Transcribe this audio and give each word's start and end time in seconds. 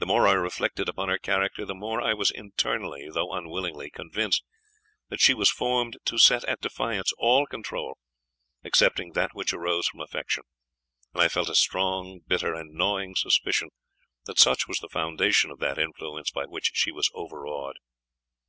The 0.00 0.06
more 0.06 0.26
I 0.26 0.32
reflected 0.32 0.88
upon 0.88 1.08
her 1.10 1.16
character, 1.18 1.64
the 1.64 1.76
more 1.76 2.02
I 2.02 2.12
was 2.12 2.32
internally 2.32 3.08
though 3.08 3.30
unwillingly 3.32 3.88
convinced, 3.88 4.42
that 5.10 5.20
she 5.20 5.32
was 5.32 5.48
formed 5.48 5.96
to 6.06 6.18
set 6.18 6.42
at 6.46 6.60
defiance 6.60 7.12
all 7.18 7.46
control, 7.46 7.96
excepting 8.64 9.12
that 9.12 9.30
which 9.32 9.52
arose 9.52 9.86
from 9.86 10.00
affection; 10.00 10.42
and 11.12 11.22
I 11.22 11.28
felt 11.28 11.48
a 11.50 11.54
strong, 11.54 12.18
bitter, 12.26 12.52
and 12.52 12.74
gnawing 12.76 13.14
suspicion, 13.14 13.68
that 14.24 14.40
such 14.40 14.66
was 14.66 14.78
the 14.80 14.88
foundation 14.88 15.52
of 15.52 15.60
that 15.60 15.78
influence 15.78 16.32
by 16.32 16.46
which 16.46 16.72
she 16.74 16.90
was 16.90 17.08
overawed. 17.14 17.76